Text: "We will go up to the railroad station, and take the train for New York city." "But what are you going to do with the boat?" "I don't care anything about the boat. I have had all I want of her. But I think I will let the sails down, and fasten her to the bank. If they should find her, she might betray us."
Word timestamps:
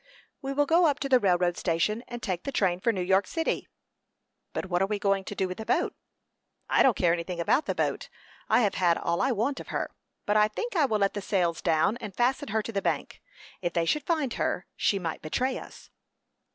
"We 0.41 0.51
will 0.51 0.65
go 0.65 0.87
up 0.87 0.97
to 1.01 1.09
the 1.09 1.19
railroad 1.19 1.57
station, 1.57 2.03
and 2.07 2.23
take 2.23 2.41
the 2.41 2.51
train 2.51 2.79
for 2.79 2.91
New 2.91 3.03
York 3.03 3.27
city." 3.27 3.67
"But 4.51 4.65
what 4.65 4.81
are 4.81 4.91
you 4.91 4.97
going 4.99 5.23
to 5.25 5.35
do 5.35 5.47
with 5.47 5.59
the 5.59 5.63
boat?" 5.67 5.93
"I 6.67 6.81
don't 6.81 6.97
care 6.97 7.13
anything 7.13 7.39
about 7.39 7.67
the 7.67 7.75
boat. 7.75 8.09
I 8.49 8.61
have 8.61 8.73
had 8.73 8.97
all 8.97 9.21
I 9.21 9.31
want 9.31 9.59
of 9.59 9.67
her. 9.67 9.91
But 10.25 10.37
I 10.37 10.47
think 10.47 10.75
I 10.75 10.85
will 10.85 10.97
let 10.97 11.13
the 11.13 11.21
sails 11.21 11.61
down, 11.61 11.97
and 11.97 12.15
fasten 12.17 12.47
her 12.47 12.63
to 12.63 12.71
the 12.71 12.81
bank. 12.81 13.21
If 13.61 13.73
they 13.73 13.85
should 13.85 14.07
find 14.07 14.33
her, 14.33 14.65
she 14.75 14.97
might 14.97 15.21
betray 15.21 15.59
us." 15.59 15.91